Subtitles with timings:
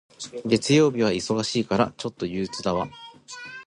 [0.45, 2.87] 月曜日は忙しいから、ちょっと憂鬱だわ。